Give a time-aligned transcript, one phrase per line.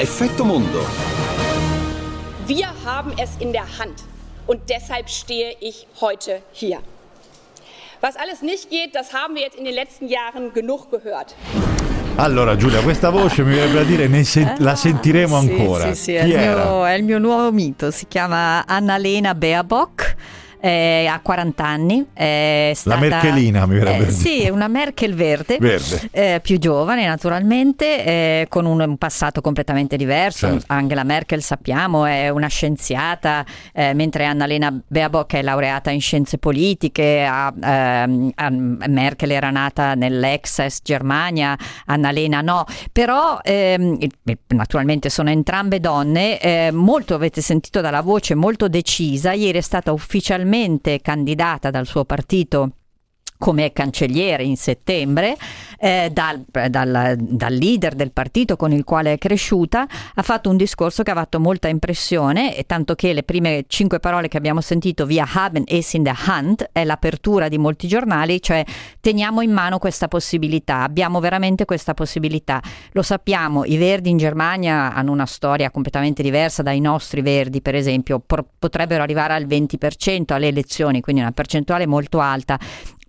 [0.00, 0.80] Effetto Mondo.
[2.46, 4.02] Wir haben es in der Hand
[4.46, 6.78] und deshalb stehe ich heute hier.
[8.00, 11.34] Was alles nicht geht, das haben wir jetzt in den letzten Jahren genug gehört.
[12.16, 15.94] Allora Giulia, questa voce mi verrebbe a dire ne sen- la sentiremo Sì, ancora.
[15.94, 19.99] Sì, sì, è Chi il, mio, è il mio nuovo mito, si chiama Annalena Baerbock.
[20.60, 25.56] Eh, ha 40 anni, è stata, Merkelina, mi verrebbe eh, a Sì, una Merkel verde,
[25.58, 26.08] Verde.
[26.10, 30.48] eh, più giovane naturalmente, eh, con un, un passato completamente diverso.
[30.48, 30.64] Certo.
[30.68, 37.24] Angela Merkel sappiamo è una scienziata, eh, mentre Annalena Baerbock è laureata in scienze politiche,
[37.24, 41.56] ha, ehm, ha- Merkel era nata nell'ex Est Germania,
[41.86, 43.96] Annalena no, però ehm,
[44.48, 49.90] naturalmente sono entrambe donne, eh, molto avete sentito dalla voce molto decisa, ieri è stata
[49.92, 50.48] ufficialmente
[51.00, 52.72] candidata dal suo partito
[53.40, 55.34] come cancelliere in settembre
[55.78, 60.58] eh, dal, dal- dal leader del partito con il quale è cresciuta ha fatto un
[60.58, 64.60] discorso che ha fatto molta impressione e tanto che le prime cinque parole che abbiamo
[64.60, 68.62] sentito via haben es in der Hand è l'apertura di molti giornali cioè
[69.00, 72.60] teniamo in mano questa possibilità abbiamo veramente questa possibilità.
[72.92, 77.74] Lo sappiamo i verdi in Germania hanno una storia completamente diversa dai nostri verdi per
[77.74, 78.22] esempio
[78.58, 82.58] potrebbero arrivare al 20% alle elezioni quindi una percentuale molto alta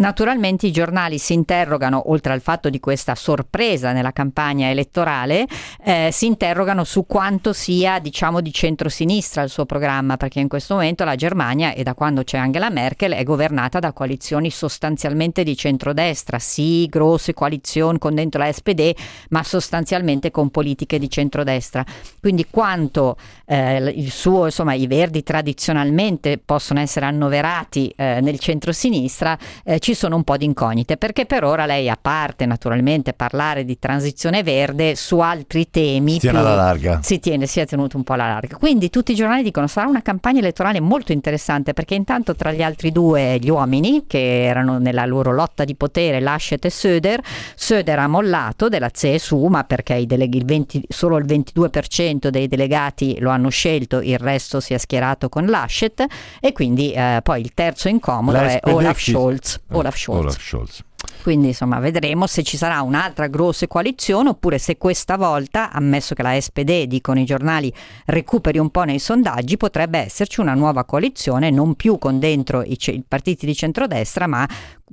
[0.00, 5.46] Naturalmente i giornali si interrogano, oltre al fatto di questa sorpresa nella campagna elettorale,
[5.84, 10.72] eh, si interrogano su quanto sia, diciamo, di centrosinistra il suo programma, perché in questo
[10.72, 15.54] momento la Germania, e da quando c'è Angela Merkel, è governata da coalizioni sostanzialmente di
[15.54, 18.94] centrodestra, sì, grosse coalizioni con dentro la SPD,
[19.28, 21.84] ma sostanzialmente con politiche di centrodestra.
[22.18, 29.36] Quindi quanto eh, il suo, insomma, i verdi tradizionalmente possono essere annoverati eh, nel centrosinistra,
[29.62, 33.64] eh, ci sono un po' di incognite, perché per ora lei, a parte naturalmente parlare
[33.64, 37.00] di transizione verde, su altri temi Si tiene alla larga.
[37.02, 38.56] si tiene, si è tenuto un po' alla larga.
[38.56, 42.62] Quindi tutti i giornali dicono sarà una campagna elettorale molto interessante perché intanto tra gli
[42.62, 47.20] altri due gli uomini che erano nella loro lotta di potere, Laschet e Söder,
[47.54, 52.46] Söder ha mollato della CSU ma perché i deleghi- il 20 solo il 22% dei
[52.48, 56.04] delegati lo hanno scelto, il resto si è schierato con Laschet
[56.40, 59.60] e quindi eh, poi il terzo incomodo è Olaf Scholz.
[59.70, 60.20] Eh, Olaf Scholz.
[60.20, 60.84] Olaf Scholz.
[61.22, 66.22] Quindi insomma vedremo se ci sarà un'altra grossa coalizione oppure se questa volta, ammesso che
[66.22, 67.72] la SPD, dicono i giornali,
[68.06, 72.78] recuperi un po' nei sondaggi, potrebbe esserci una nuova coalizione, non più con dentro i,
[72.78, 74.48] ce- i partiti di centrodestra, ma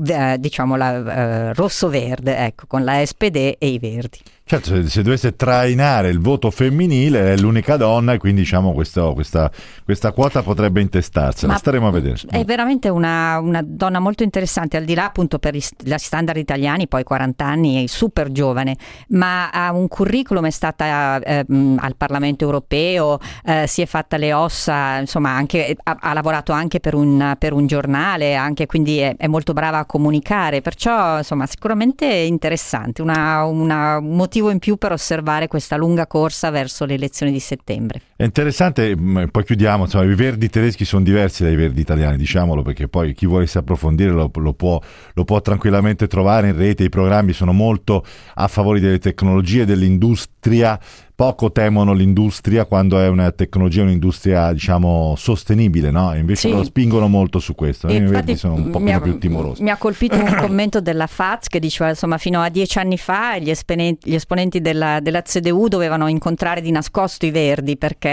[0.05, 4.19] eh, diciamo la eh, rosso-verde, ecco, con la SPD e i verdi.
[4.49, 9.11] Certo, se, se dovesse trainare il voto femminile è l'unica donna e quindi diciamo questo-
[9.13, 9.51] questa,
[9.83, 11.51] questa quota potrebbe intestarsela.
[11.51, 12.15] Ma Staremo a vedere.
[12.29, 15.61] È veramente una, una donna molto interessante, al di là appunto per gli
[15.97, 18.77] standard italiani, poi 40 anni, è super giovane,
[19.09, 24.15] ma ha un curriculum, è stata eh, mh, al Parlamento europeo, eh, si è fatta
[24.15, 28.99] le ossa, insomma anche, ha, ha lavorato anche per un, per un giornale, anche, quindi
[28.99, 34.59] è, è molto brava a comunicare, perciò insomma sicuramente interessante, una- una- un motivo in
[34.59, 38.01] più per osservare questa lunga corsa verso le elezioni di settembre.
[38.15, 42.61] È interessante, mh, poi chiudiamo, insomma, i verdi tedeschi sono diversi dai verdi italiani, diciamolo,
[42.61, 44.79] perché poi chi volesse approfondire lo, lo può,
[45.13, 48.03] lo può tranquillamente trovare in rete, i programmi sono molto
[48.35, 50.35] a favore delle tecnologie, dell'industria,
[51.17, 56.13] poco temono l'industria quando è una tecnologia, un'industria diciamo sostenibile, no?
[56.15, 56.53] Invece Sì.
[56.53, 59.63] lo spingono molto su questo, E i infatti sono un po' mi ha, più timorosi.
[59.63, 63.39] mi ha colpito un commento della FAZ che diceva insomma fino a dieci anni fa
[63.39, 68.09] gli esponenti, gli esponenti della, della CDU dovevano incontrare di nascosto i verdi perché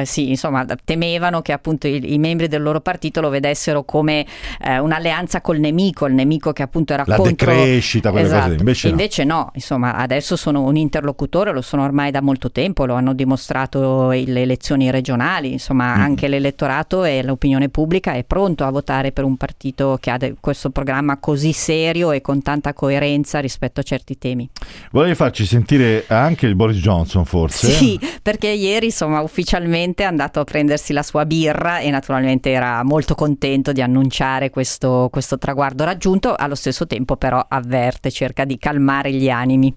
[0.00, 4.24] eh, sì insomma temevano che appunto i, i membri del loro partito lo vedessero come
[4.62, 8.44] eh, un'alleanza col nemico, il nemico che appunto era La contro decrescita, quelle cose lì.
[8.46, 8.60] Esatto.
[8.62, 8.92] Invece no.
[8.92, 13.12] Invece no, insomma adesso sono un interlocutore, lo sono ormai da molto tempo, lo hanno
[13.12, 16.00] dimostrato le elezioni regionali, insomma Mm.
[16.00, 20.34] anche l'elettorato e l'opinione pubblica è pronto a votare per un partito che ha de-
[20.40, 24.48] questo programma così serio e con tanta coerenza rispetto a certi temi.
[24.90, 27.68] Volevi farci sentire anche il Boris Johnson forse?
[27.70, 32.82] Sì, perché ieri insomma ufficialmente è andato a prendersi la sua birra e naturalmente era
[32.84, 38.58] molto contento di annunciare questo, questo traguardo raggiunto, allo stesso tempo però avverte, cerca di
[38.58, 39.74] calmare gli animi.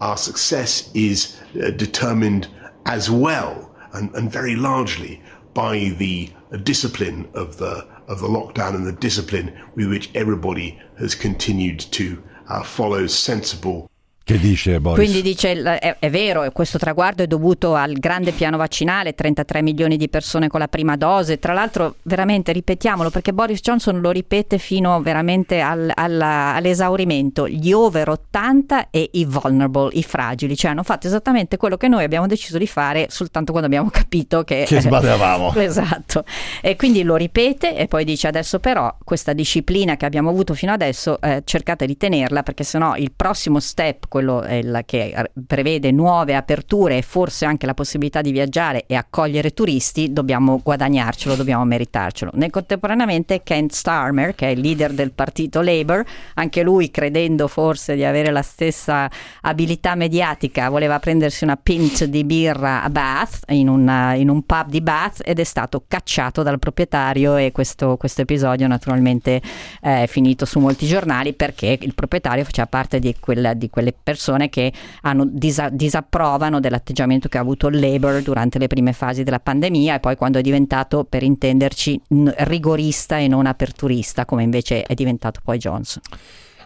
[0.00, 2.48] Our success is uh, determined
[2.86, 5.22] as well and, and very largely
[5.54, 6.30] by the
[6.62, 12.22] discipline of the of the lockdown and the discipline with which everybody has continued to
[12.48, 13.90] uh, follow sensible
[14.28, 14.98] Che dice Boris?
[15.02, 19.96] Quindi dice, è, è vero, questo traguardo è dovuto al grande piano vaccinale, 33 milioni
[19.96, 24.58] di persone con la prima dose, tra l'altro veramente ripetiamolo perché Boris Johnson lo ripete
[24.58, 30.82] fino veramente al, alla, all'esaurimento, gli over 80 e i vulnerable, i fragili, cioè hanno
[30.82, 34.64] fatto esattamente quello che noi abbiamo deciso di fare soltanto quando abbiamo capito che...
[34.66, 35.54] Che sbagliavamo.
[35.56, 36.24] esatto,
[36.60, 40.72] e quindi lo ripete e poi dice adesso però questa disciplina che abbiamo avuto fino
[40.72, 45.14] adesso eh, cercate di tenerla perché sennò il prossimo step, quello il, che
[45.46, 51.36] prevede nuove aperture e forse anche la possibilità di viaggiare e accogliere turisti, dobbiamo guadagnarcelo,
[51.36, 52.32] dobbiamo meritarcelo.
[52.34, 56.04] Nel contemporaneamente Kent Starmer, che è il leader del partito Labour,
[56.34, 59.08] anche lui credendo forse di avere la stessa
[59.42, 64.68] abilità mediatica, voleva prendersi una pint di birra a Bath, in, una, in un pub
[64.68, 69.40] di Bath ed è stato cacciato dal proprietario e questo, questo episodio naturalmente
[69.80, 74.48] è finito su molti giornali perché il proprietario faceva parte di, quella, di quelle persone
[74.48, 74.72] che
[75.02, 79.96] hanno disa- disapprovano dell'atteggiamento che ha avuto il Labour durante le prime fasi della pandemia
[79.96, 85.40] e poi quando è diventato, per intenderci, rigorista e non aperturista, come invece è diventato
[85.44, 86.00] poi Johnson.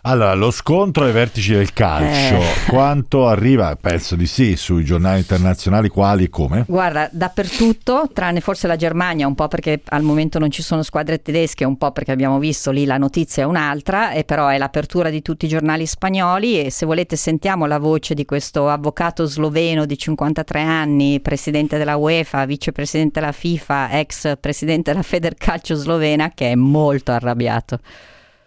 [0.04, 2.66] Allora, lo scontro ai vertici del calcio, eh.
[2.66, 3.76] quanto arriva?
[3.76, 6.64] Penso di sì, sui giornali internazionali quali e come?
[6.66, 11.22] Guarda, dappertutto, tranne forse la Germania, un po' perché al momento non ci sono squadre
[11.22, 15.08] tedesche, un po' perché abbiamo visto lì la notizia è un'altra, e però è l'apertura
[15.08, 19.86] di tutti i giornali spagnoli e se volete sentiamo la voce di questo avvocato sloveno
[19.86, 26.50] di 53 anni, presidente della UEFA, vicepresidente della FIFA, ex presidente della Federcalcio slovena, che
[26.50, 27.78] è molto arrabbiato.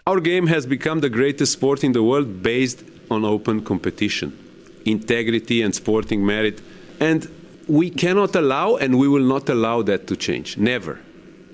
[0.08, 4.38] Our game has become the greatest sport in the world based on open competition,
[4.86, 6.62] integrity, and sporting merit.
[7.00, 7.28] And
[7.68, 10.60] we cannot allow and we will not allow that to change.
[10.60, 11.00] Never,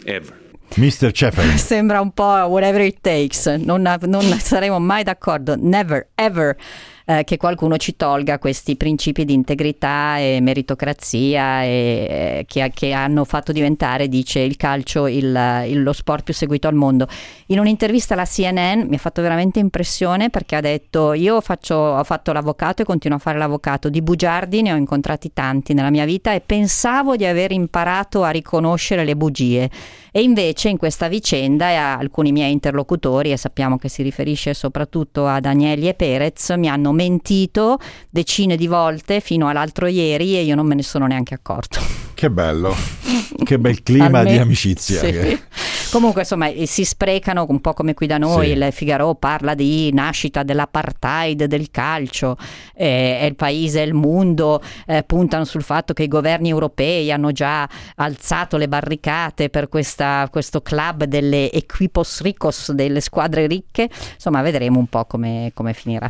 [0.06, 0.38] ever.
[0.72, 1.16] Mr.
[1.16, 1.58] Sheffield.
[1.60, 5.56] Sembra un po' whatever it takes, non, non saremo mai d'accordo.
[5.56, 6.58] Never, ever
[7.12, 12.94] eh, che qualcuno ci tolga questi principi di integrità e meritocrazia e, eh, che, che,
[12.94, 17.08] hanno fatto diventare, dice, il calcio il, il, lo sport più seguito al mondo.
[17.48, 22.04] In un'intervista alla CNN mi ha fatto veramente impressione perché ha detto io faccio, ho
[22.04, 26.06] fatto l'avvocato e continuo a fare l'avvocato, di bugiardi ne ho incontrati tanti nella mia
[26.06, 29.70] vita e pensavo di aver imparato a riconoscere le bugie
[30.12, 34.54] e invece in questa vicenda e a alcuni miei interlocutori, e sappiamo che si riferisce
[34.54, 37.78] soprattutto a Danieli e Perez, mi hanno mentito
[38.10, 41.80] decine di volte fino all'altro ieri e io non me ne sono neanche accorto.
[42.14, 42.76] Che bello,
[43.44, 45.00] che bel clima di amicizia.
[45.00, 45.12] Sì.
[45.12, 45.40] Che...
[45.92, 48.48] Comunque, insomma, si sprecano un po' come qui da noi.
[48.48, 48.52] Sì.
[48.54, 52.38] Il Figaro parla di nascita dell'apartheid del calcio,
[52.74, 57.32] eh, è il paese, il mondo, eh, puntano sul fatto che i governi europei hanno
[57.32, 63.90] già alzato le barricate per questa, questo club delle equipos ricos, delle squadre ricche.
[64.14, 66.10] Insomma, vedremo un po' come, come finirà.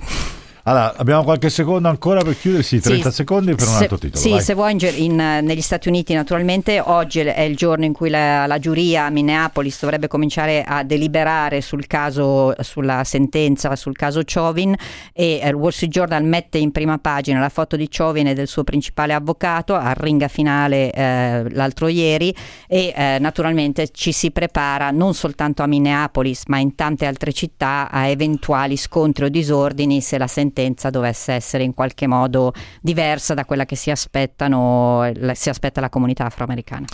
[0.64, 2.62] Allora, abbiamo qualche secondo ancora per chiudere?
[2.62, 4.22] Sì, 30 sì, secondi per un se, altro titolo.
[4.22, 4.42] Sì, vai.
[4.42, 8.60] se vuoi, in, negli Stati Uniti naturalmente oggi è il giorno in cui la, la,
[8.60, 14.76] giuria a Minneapolis dovrebbe cominciare a deliberare sul caso, sulla sentenza sul caso Chauvin
[15.14, 18.48] e il Wall Street Journal mette in prima pagina la foto di Chauvin e del
[18.48, 22.36] suo principale avvocato al ringa finale eh, l'altro ieri
[22.68, 27.90] e eh, naturalmente ci si prepara non soltanto a Minneapolis ma in tante altre città
[27.90, 33.34] a eventuali scontri o disordini se la sentenza sentenza dovesse essere in qualche modo diversa
[33.34, 36.86] da quella che si, aspettano, si aspetta la comunità afroamericana.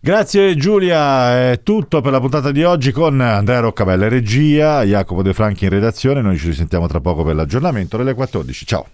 [0.00, 5.32] Grazie Giulia, è tutto per la puntata di oggi con Andrea Roccabella regia, Jacopo De
[5.32, 8.86] Franchi in redazione, noi ci risentiamo tra poco per l'aggiornamento alle 14, ciao.